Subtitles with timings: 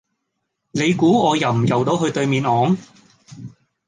[0.71, 2.75] 你估我游唔游到去對面岸？